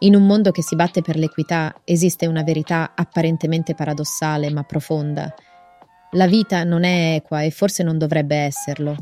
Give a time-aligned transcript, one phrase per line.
[0.00, 5.34] In un mondo che si batte per l'equità esiste una verità apparentemente paradossale ma profonda.
[6.12, 8.94] La vita non è equa e forse non dovrebbe esserlo.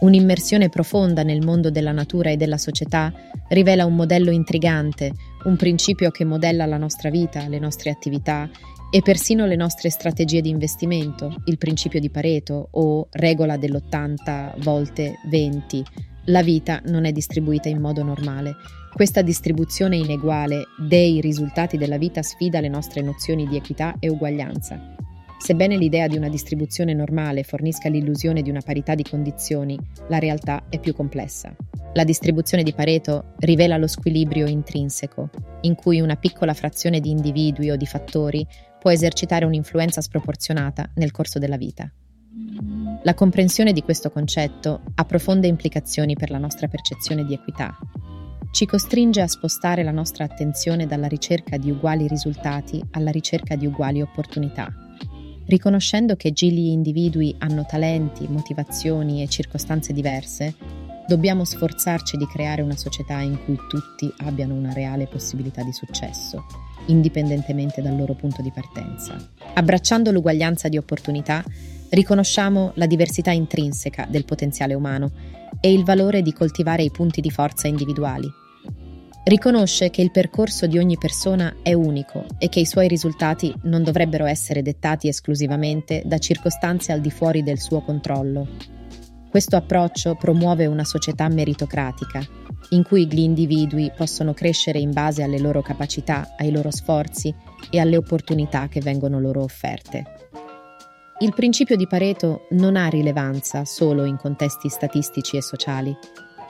[0.00, 3.12] Un'immersione profonda nel mondo della natura e della società
[3.48, 5.12] rivela un modello intrigante,
[5.44, 8.50] un principio che modella la nostra vita, le nostre attività
[8.90, 15.20] e persino le nostre strategie di investimento, il principio di Pareto o regola dell'80 volte
[15.28, 15.84] 20.
[16.28, 18.56] La vita non è distribuita in modo normale
[18.92, 24.94] questa distribuzione ineguale dei risultati della vita sfida le nostre nozioni di equità e uguaglianza.
[25.38, 30.64] Sebbene l'idea di una distribuzione normale fornisca l'illusione di una parità di condizioni, la realtà
[30.68, 31.54] è più complessa.
[31.92, 35.30] La distribuzione di Pareto rivela lo squilibrio intrinseco,
[35.60, 38.44] in cui una piccola frazione di individui o di fattori
[38.80, 41.88] può esercitare un'influenza sproporzionata nel corso della vita.
[43.06, 47.78] La comprensione di questo concetto ha profonde implicazioni per la nostra percezione di equità
[48.56, 53.66] ci costringe a spostare la nostra attenzione dalla ricerca di uguali risultati alla ricerca di
[53.66, 54.72] uguali opportunità.
[55.44, 60.54] Riconoscendo che gli individui hanno talenti, motivazioni e circostanze diverse,
[61.06, 66.46] dobbiamo sforzarci di creare una società in cui tutti abbiano una reale possibilità di successo,
[66.86, 69.16] indipendentemente dal loro punto di partenza.
[69.54, 71.44] Abbracciando l'uguaglianza di opportunità,
[71.90, 75.10] riconosciamo la diversità intrinseca del potenziale umano
[75.60, 78.44] e il valore di coltivare i punti di forza individuali
[79.28, 83.82] Riconosce che il percorso di ogni persona è unico e che i suoi risultati non
[83.82, 88.46] dovrebbero essere dettati esclusivamente da circostanze al di fuori del suo controllo.
[89.36, 92.26] Questo approccio promuove una società meritocratica,
[92.70, 97.34] in cui gli individui possono crescere in base alle loro capacità, ai loro sforzi
[97.68, 100.04] e alle opportunità che vengono loro offerte.
[101.18, 105.94] Il principio di Pareto non ha rilevanza solo in contesti statistici e sociali,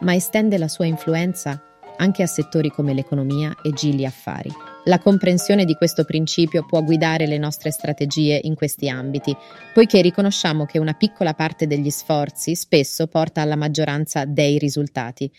[0.02, 1.60] ma estende la sua influenza
[1.96, 4.50] anche a settori come l'economia e gili affari.
[4.84, 9.36] La comprensione di questo principio può guidare le nostre strategie in questi ambiti,
[9.74, 15.30] poiché riconosciamo che una piccola parte degli sforzi spesso porta alla maggioranza dei risultati.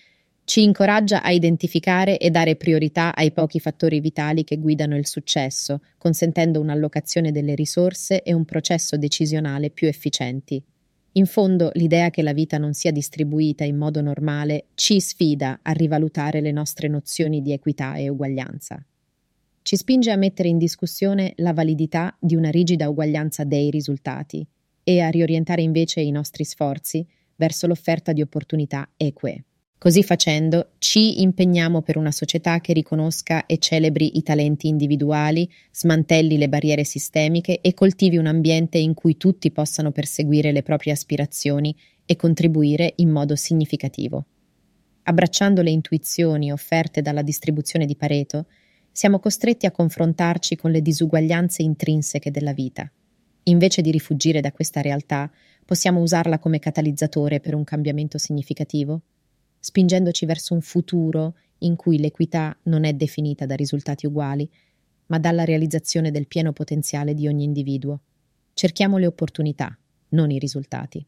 [0.43, 5.81] Ci incoraggia a identificare e dare priorità ai pochi fattori vitali che guidano il successo,
[5.97, 10.63] consentendo un'allocazione delle risorse e un processo decisionale più efficienti.
[11.17, 15.71] In fondo, l'idea che la vita non sia distribuita in modo normale ci sfida a
[15.71, 18.85] rivalutare le nostre nozioni di equità e uguaglianza.
[19.63, 24.45] Ci spinge a mettere in discussione la validità di una rigida uguaglianza dei risultati
[24.83, 27.03] e a riorientare invece i nostri sforzi
[27.35, 29.43] verso l'offerta di opportunità eque.
[29.79, 36.35] Così facendo ci impegniamo per una società che riconosca e celebri i talenti individuali, smantelli
[36.39, 41.75] le barriere sistemiche e coltivi un ambiente in cui tutti possano perseguire le proprie aspirazioni
[42.07, 44.25] e contribuire in modo significativo.
[45.03, 48.47] Abbracciando le intuizioni offerte dalla distribuzione di Pareto,
[48.91, 52.91] siamo costretti a confrontarci con le disuguaglianze intrinseche della vita.
[53.43, 55.31] Invece di rifugire da questa realtà,
[55.63, 59.01] possiamo usarla come catalizzatore per un cambiamento significativo
[59.59, 64.49] spingendoci verso un futuro in cui l'equità non è definita da risultati uguali,
[65.07, 68.01] ma dalla realizzazione del pieno potenziale di ogni individuo.
[68.53, 69.77] Cerchiamo le opportunità,
[70.09, 71.05] non i risultati.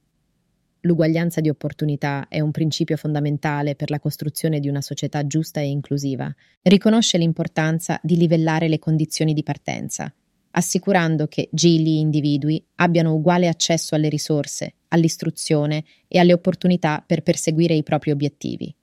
[0.81, 5.67] L'uguaglianza di opportunità è un principio fondamentale per la costruzione di una società giusta e
[5.67, 6.33] inclusiva.
[6.61, 10.13] Riconosce l'importanza di livellare le condizioni di partenza,
[10.51, 17.73] assicurando che gli individui abbiano uguale accesso alle risorse, all'istruzione e alle opportunità per perseguire
[17.73, 18.73] i propri obiettivi.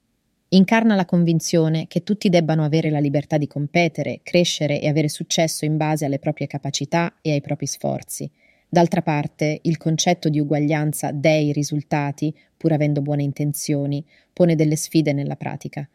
[0.49, 5.65] Incarna la convinzione che tutti debbano avere la libertà di competere, crescere e avere successo
[5.65, 8.31] in base alle proprie capacità e ai propri sforzi.
[8.69, 15.11] D'altra parte, il concetto di uguaglianza dei risultati, pur avendo buone intenzioni, pone delle sfide
[15.11, 15.87] nella pratica.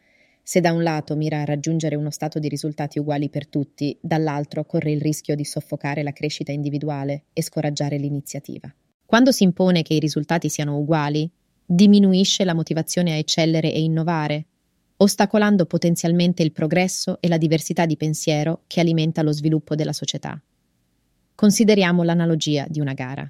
[0.43, 4.65] Se da un lato mira a raggiungere uno stato di risultati uguali per tutti, dall'altro
[4.65, 8.71] corre il rischio di soffocare la crescita individuale e scoraggiare l'iniziativa.
[9.05, 11.29] Quando si impone che i risultati siano uguali,
[11.65, 14.45] diminuisce la motivazione a eccellere e innovare,
[14.97, 20.41] ostacolando potenzialmente il progresso e la diversità di pensiero che alimenta lo sviluppo della società.
[21.35, 23.29] Consideriamo l'analogia di una gara.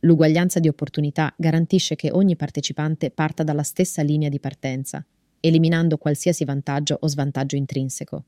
[0.00, 5.04] L'uguaglianza di opportunità garantisce che ogni partecipante parta dalla stessa linea di partenza
[5.42, 8.24] eliminando qualsiasi vantaggio o svantaggio intrinseco.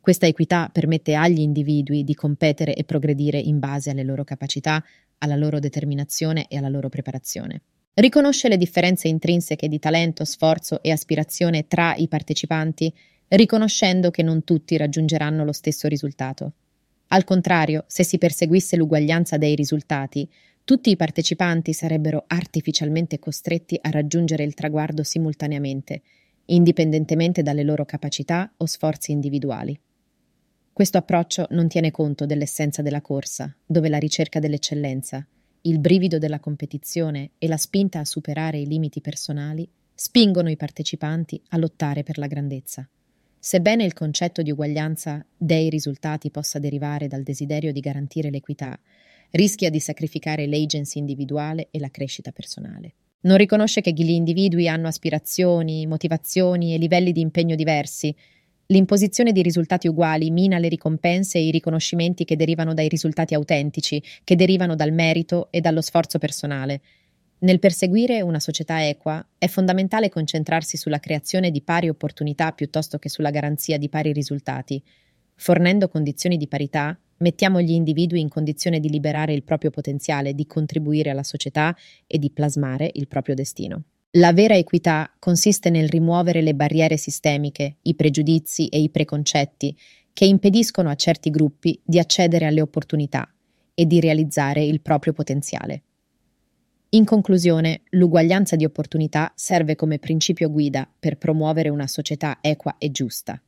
[0.00, 4.82] Questa equità permette agli individui di competere e progredire in base alle loro capacità,
[5.18, 7.62] alla loro determinazione e alla loro preparazione.
[7.94, 12.92] Riconosce le differenze intrinseche di talento, sforzo e aspirazione tra i partecipanti,
[13.28, 16.52] riconoscendo che non tutti raggiungeranno lo stesso risultato.
[17.08, 20.28] Al contrario, se si perseguisse l'uguaglianza dei risultati,
[20.64, 26.02] tutti i partecipanti sarebbero artificialmente costretti a raggiungere il traguardo simultaneamente
[26.50, 29.78] indipendentemente dalle loro capacità o sforzi individuali.
[30.78, 35.26] Questo approccio non tiene conto dell'essenza della corsa, dove la ricerca dell'eccellenza,
[35.62, 41.42] il brivido della competizione e la spinta a superare i limiti personali spingono i partecipanti
[41.48, 42.88] a lottare per la grandezza.
[43.40, 48.78] Sebbene il concetto di uguaglianza dei risultati possa derivare dal desiderio di garantire l'equità,
[49.30, 52.94] rischia di sacrificare l'agency individuale e la crescita personale.
[53.22, 58.14] Non riconosce che gli individui hanno aspirazioni, motivazioni e livelli di impegno diversi,
[58.70, 64.02] L'imposizione di risultati uguali mina le ricompense e i riconoscimenti che derivano dai risultati autentici,
[64.22, 66.82] che derivano dal merito e dallo sforzo personale.
[67.38, 73.08] Nel perseguire una società equa è fondamentale concentrarsi sulla creazione di pari opportunità piuttosto che
[73.08, 74.82] sulla garanzia di pari risultati.
[75.34, 80.44] Fornendo condizioni di parità, mettiamo gli individui in condizione di liberare il proprio potenziale, di
[80.46, 81.74] contribuire alla società
[82.06, 83.84] e di plasmare il proprio destino.
[84.12, 89.76] La vera equità consiste nel rimuovere le barriere sistemiche, i pregiudizi e i preconcetti
[90.14, 93.30] che impediscono a certi gruppi di accedere alle opportunità
[93.74, 95.82] e di realizzare il proprio potenziale.
[96.90, 102.90] In conclusione, l'uguaglianza di opportunità serve come principio guida per promuovere una società equa e
[102.90, 103.38] giusta.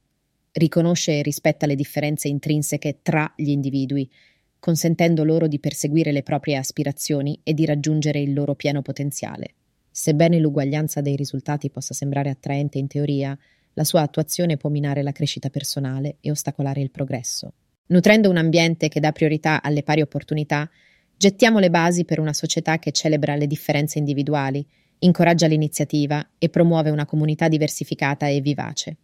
[0.53, 4.11] Riconosce e rispetta le differenze intrinseche tra gli individui,
[4.59, 9.55] consentendo loro di perseguire le proprie aspirazioni e di raggiungere il loro pieno potenziale.
[9.90, 13.37] Sebbene l'uguaglianza dei risultati possa sembrare attraente in teoria,
[13.75, 17.52] la sua attuazione può minare la crescita personale e ostacolare il progresso.
[17.87, 20.69] Nutrendo un ambiente che dà priorità alle pari opportunità,
[21.16, 24.64] gettiamo le basi per una società che celebra le differenze individuali,
[25.00, 28.96] incoraggia l'iniziativa e promuove una comunità diversificata e vivace.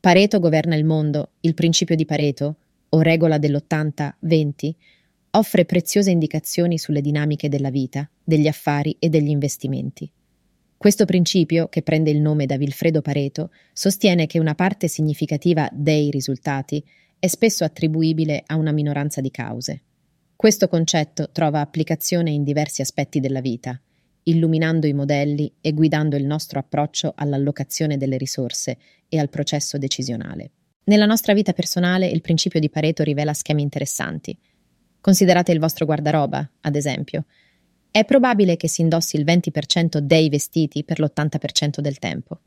[0.00, 2.56] Pareto governa il mondo, il principio di Pareto,
[2.90, 4.74] o regola dell'80-20,
[5.32, 10.10] offre preziose indicazioni sulle dinamiche della vita, degli affari e degli investimenti.
[10.76, 16.10] Questo principio, che prende il nome da Vilfredo Pareto, sostiene che una parte significativa dei
[16.10, 16.82] risultati
[17.18, 19.82] è spesso attribuibile a una minoranza di cause.
[20.34, 23.78] Questo concetto trova applicazione in diversi aspetti della vita,
[24.22, 30.50] illuminando i modelli e guidando il nostro approccio all'allocazione delle risorse e al processo decisionale.
[30.84, 34.36] Nella nostra vita personale il principio di Pareto rivela schemi interessanti.
[35.00, 37.24] Considerate il vostro guardaroba, ad esempio.
[37.90, 42.40] È probabile che si indossi il 20% dei vestiti per l'80% del tempo.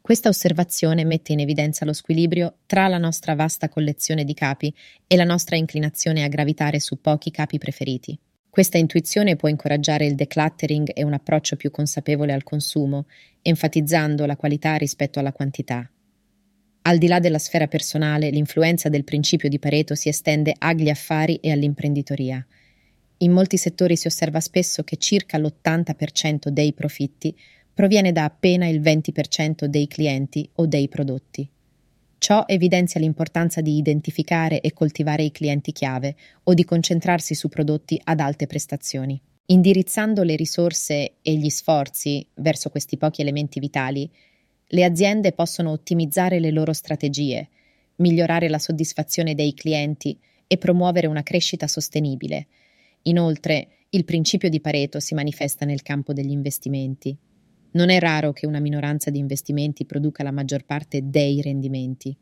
[0.00, 4.72] Questa osservazione mette in evidenza lo squilibrio tra la nostra vasta collezione di capi
[5.06, 8.16] e la nostra inclinazione a gravitare su pochi capi preferiti.
[8.48, 13.06] Questa intuizione può incoraggiare il decluttering e un approccio più consapevole al consumo,
[13.42, 15.90] enfatizzando la qualità rispetto alla quantità.
[16.88, 21.34] Al di là della sfera personale, l'influenza del principio di Pareto si estende agli affari
[21.42, 22.46] e all'imprenditoria.
[23.18, 27.36] In molti settori si osserva spesso che circa l'80% dei profitti
[27.74, 31.50] proviene da appena il 20% dei clienti o dei prodotti.
[32.18, 38.00] Ciò evidenzia l'importanza di identificare e coltivare i clienti chiave o di concentrarsi su prodotti
[38.04, 39.20] ad alte prestazioni.
[39.46, 44.08] Indirizzando le risorse e gli sforzi verso questi pochi elementi vitali,
[44.68, 47.48] le aziende possono ottimizzare le loro strategie,
[47.96, 52.48] migliorare la soddisfazione dei clienti e promuovere una crescita sostenibile.
[53.02, 57.16] Inoltre, il principio di Pareto si manifesta nel campo degli investimenti.
[57.72, 62.16] Non è raro che una minoranza di investimenti produca la maggior parte dei rendimenti.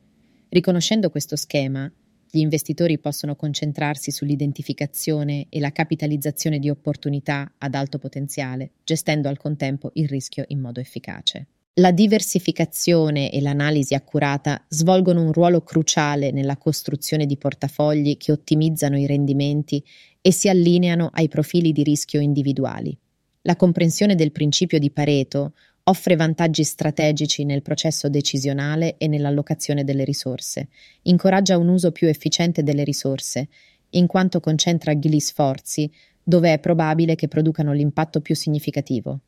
[0.51, 1.91] Riconoscendo questo schema,
[2.31, 9.39] gli investitori possono concentrarsi sull'identificazione e la capitalizzazione di opportunità ad alto potenziale, gestendo al
[9.39, 11.47] contempo il rischio in modo efficace.
[11.79, 18.97] La diversificazione e l'analisi accurata svolgono un ruolo cruciale nella costruzione di portafogli che ottimizzano
[18.97, 19.85] i rendimenti
[20.21, 22.97] e si allineano ai profili di rischio individuali.
[23.43, 30.05] La comprensione del principio di Pareto offre vantaggi strategici nel processo decisionale e nell'allocazione delle
[30.05, 30.69] risorse,
[31.03, 33.49] incoraggia un uso più efficiente delle risorse,
[33.91, 35.91] in quanto concentra gli sforzi
[36.23, 39.19] dove è probabile che producano l'impatto più significativo.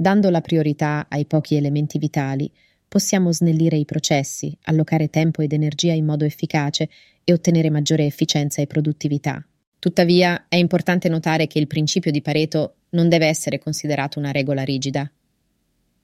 [0.00, 2.48] Dando la priorità ai pochi elementi vitali,
[2.86, 6.88] possiamo snellire i processi, allocare tempo ed energia in modo efficace
[7.24, 9.44] e ottenere maggiore efficienza e produttività.
[9.80, 14.62] Tuttavia, è importante notare che il principio di Pareto non deve essere considerato una regola
[14.62, 15.10] rigida.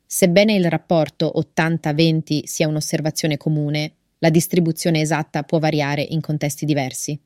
[0.05, 7.17] Sebbene il rapporto 80-20 sia un'osservazione comune, la distribuzione esatta può variare in contesti diversi.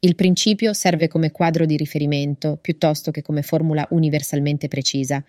[0.00, 5.24] Il principio serve come quadro di riferimento piuttosto che come formula universalmente precisa,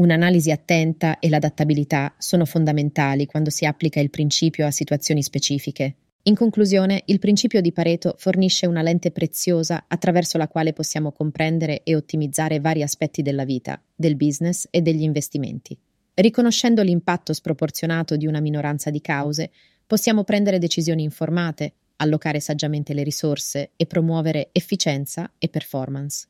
[0.00, 5.96] Un'analisi attenta e l'adattabilità sono fondamentali quando si applica il principio a situazioni specifiche.
[6.22, 11.82] In conclusione, il principio di Pareto fornisce una lente preziosa attraverso la quale possiamo comprendere
[11.82, 15.76] e ottimizzare vari aspetti della vita, del business e degli investimenti.
[16.14, 19.50] Riconoscendo l'impatto sproporzionato di una minoranza di cause,
[19.86, 26.26] possiamo prendere decisioni informate, allocare saggiamente le risorse e promuovere efficienza e performance.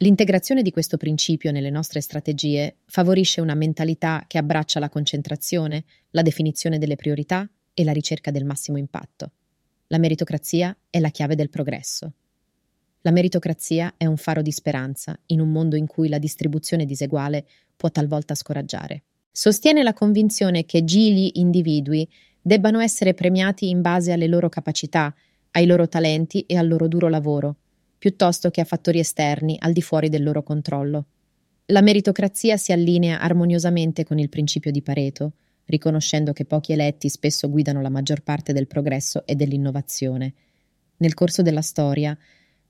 [0.00, 6.20] L'integrazione di questo principio nelle nostre strategie favorisce una mentalità che abbraccia la concentrazione, la
[6.20, 9.30] definizione delle priorità e la ricerca del massimo impatto.
[9.86, 12.12] La meritocrazia è la chiave del progresso.
[13.00, 17.46] La meritocrazia è un faro di speranza in un mondo in cui la distribuzione diseguale
[17.74, 19.04] può talvolta scoraggiare.
[19.32, 22.06] Sostiene la convinzione che gili individui
[22.42, 25.14] debbano essere premiati in base alle loro capacità,
[25.52, 27.56] ai loro talenti e al loro duro lavoro,
[27.98, 31.06] piuttosto che a fattori esterni al di fuori del loro controllo.
[31.66, 35.32] La meritocrazia si allinea armoniosamente con il principio di Pareto,
[35.66, 40.32] riconoscendo che pochi eletti spesso guidano la maggior parte del progresso e dell'innovazione.
[40.98, 42.16] Nel corso della storia,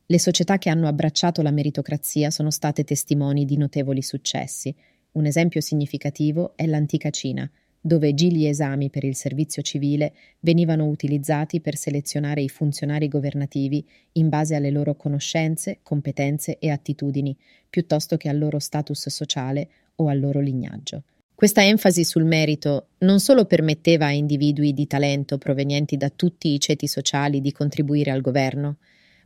[0.06, 4.74] le società che hanno abbracciato la meritocrazia sono state testimoni di notevoli successi.
[5.12, 7.50] Un esempio significativo è l'antica Cina,
[7.86, 14.28] dove gili esami per il servizio civile venivano utilizzati per selezionare i funzionari governativi in
[14.28, 17.36] base alle loro conoscenze, competenze e attitudini,
[17.70, 21.04] piuttosto che al loro status sociale o al loro lignaggio.
[21.32, 26.58] Questa enfasi sul merito non solo permetteva a individui di talento provenienti da tutti i
[26.58, 28.78] ceti sociali di contribuire al governo,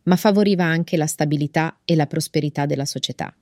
[0.02, 3.34] ma favoriva anche la stabilità e la prosperità della società.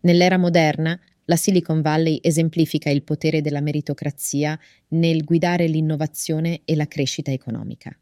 [0.00, 6.86] Nell'era moderna, la Silicon Valley esemplifica il potere della meritocrazia nel guidare l'innovazione e la
[6.86, 7.96] crescita economica.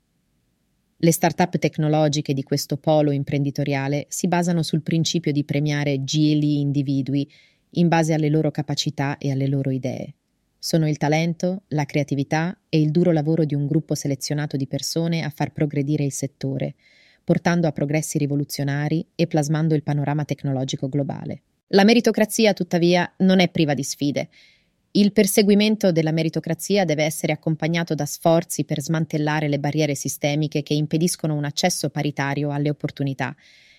[0.96, 7.28] Le start-up tecnologiche di questo polo imprenditoriale si basano sul principio di premiare gili individui
[7.70, 10.14] in base alle loro capacità e alle loro idee.
[10.58, 15.24] Sono il talento, la creatività e il duro lavoro di un gruppo selezionato di persone
[15.24, 16.74] a far progredire il settore,
[17.24, 21.42] portando a progressi rivoluzionari e plasmando il panorama tecnologico globale.
[21.74, 24.28] La meritocrazia, tuttavia, non è priva di sfide.
[24.90, 30.74] Il perseguimento della meritocrazia deve essere accompagnato da sforzi per smantellare le barriere sistemiche che
[30.74, 33.34] impediscono un accesso paritario alle opportunità.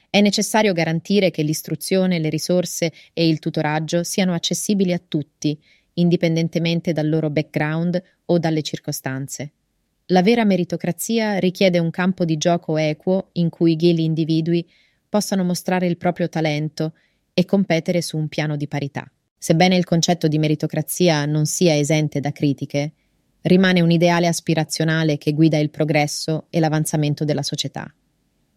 [0.09, 5.55] È necessario garantire che l'istruzione, le risorse e il tutoraggio siano accessibili a tutti,
[5.93, 9.51] indipendentemente dal loro background o dalle circostanze.
[10.07, 14.67] La vera meritocrazia richiede un campo di gioco equo in cui gli individui
[15.07, 16.93] possano mostrare il proprio talento
[17.33, 19.09] e competere su un piano di parità.
[19.37, 22.93] Sebbene il concetto di meritocrazia non sia esente da critiche,
[23.41, 27.93] rimane un ideale aspirazionale che guida il progresso e l'avanzamento della società.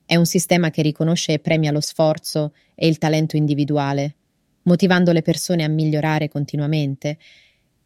[0.04, 4.14] È un sistema che riconosce e premia lo sforzo e il talento individuale,
[4.62, 7.18] motivando le persone a migliorare continuamente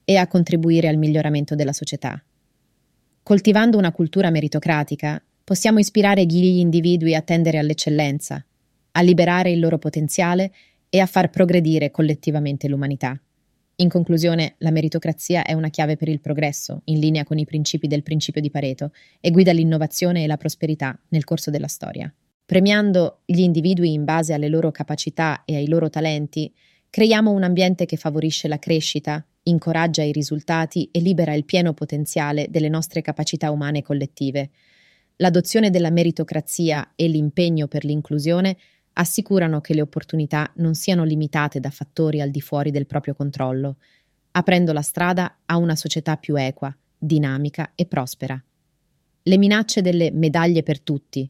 [0.04, 2.22] e a contribuire al miglioramento della società.
[3.22, 8.44] Coltivando una cultura meritocratica, possiamo ispirare gli individui a tendere all'eccellenza,
[8.92, 10.52] a liberare il loro potenziale
[10.90, 13.18] e a far progredire collettivamente l'umanità.
[13.76, 17.86] In conclusione, la meritocrazia è una chiave per il progresso, in linea con i principi
[17.86, 22.12] del principio di Pareto, e guida l'innovazione e la prosperità nel corso della storia.
[22.44, 26.52] Premiando gli individui in base alle loro capacità e ai loro talenti,
[26.90, 32.48] creiamo un ambiente che favorisce la crescita, incoraggia i risultati e libera il pieno potenziale
[32.50, 34.50] delle nostre capacità umane collettive.
[35.16, 38.56] L'adozione della meritocrazia e l'impegno per l'inclusione
[39.00, 43.78] assicurano che le opportunità non siano limitate da fattori al di fuori del proprio controllo,
[44.32, 48.40] aprendo la strada a una società più equa, dinamica e prospera.
[49.22, 51.28] Le minacce delle medaglie per tutti.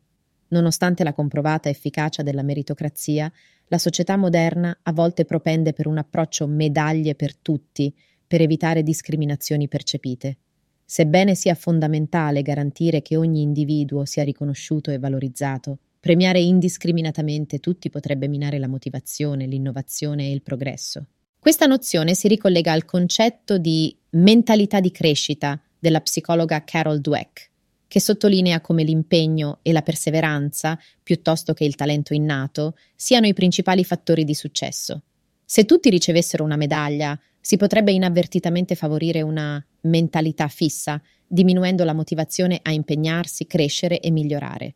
[0.49, 3.33] Nonostante la comprovata efficacia della meritocrazia,
[3.69, 7.95] la società moderna a volte propende per un approccio medaglie per tutti
[8.27, 10.39] per evitare discriminazioni percepite.
[10.85, 18.27] Sebbene sia fondamentale garantire che ogni individuo sia riconosciuto e valorizzato, Premiare indiscriminatamente tutti potrebbe
[18.27, 21.05] minare la motivazione, l'innovazione e il progresso.
[21.39, 27.51] Questa nozione si ricollega al concetto di mentalità di crescita della psicologa Carol Dweck,
[27.87, 33.85] che sottolinea come l'impegno e la perseveranza, piuttosto che il talento innato, siano i principali
[33.85, 35.03] fattori di successo.
[35.45, 42.59] Se tutti ricevessero una medaglia, si potrebbe inavvertitamente favorire una mentalità fissa, diminuendo la motivazione
[42.63, 44.75] a impegnarsi, crescere e migliorare.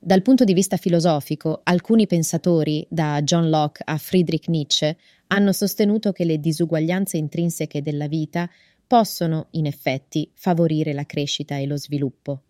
[0.00, 6.12] Dal punto di vista filosofico, alcuni pensatori, da John Locke a Friedrich Nietzsche, hanno sostenuto
[6.12, 8.48] che le disuguaglianze intrinseche della vita
[8.86, 12.42] possono, in effetti, favorire la crescita e lo sviluppo.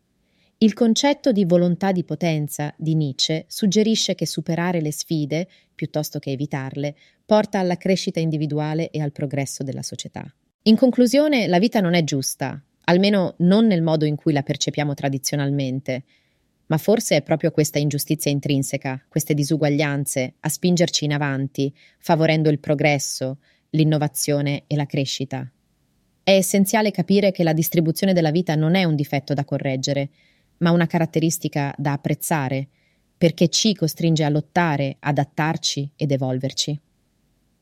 [0.58, 6.32] Il concetto di volontà di potenza di Nietzsche suggerisce che superare le sfide, piuttosto che
[6.32, 10.30] evitarle, porta alla crescita individuale e al progresso della società.
[10.64, 14.92] In conclusione, la vita non è giusta, almeno non nel modo in cui la percepiamo
[14.92, 16.04] tradizionalmente,
[16.68, 22.58] ma forse è proprio questa ingiustizia intrinseca, queste disuguaglianze, a spingerci in avanti, favorendo il
[22.58, 23.38] progresso,
[23.70, 25.50] l'innovazione e la crescita.
[26.22, 30.10] È essenziale capire che la distribuzione della vita non è un difetto da correggere,
[30.58, 32.68] ma una caratteristica da apprezzare,
[33.16, 36.78] perché ci costringe a lottare, adattarci ed evolverci.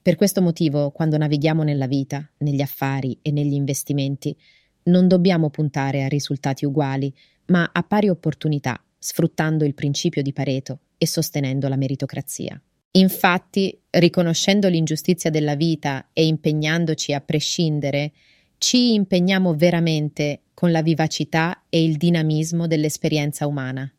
[0.03, 4.37] Per questo motivo, quando navighiamo nella vita, negli affari e negli investimenti,
[4.85, 7.13] non dobbiamo puntare a risultati uguali,
[7.47, 12.61] ma a pari opportunità, sfruttando il principio di Pareto e sostenendo la meritocrazia.
[12.93, 18.13] Infatti, riconoscendo l'ingiustizia della vita e impegnandoci a prescindere,
[18.59, 23.91] ci impegniamo veramente con la vivacità e il dinamismo dell'esperienza umana.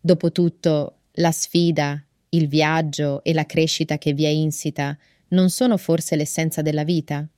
[0.00, 2.00] Dopotutto, la sfida,
[2.30, 4.96] il viaggio e la crescita che vi è insita
[5.30, 7.28] non sono forse l'essenza della vita?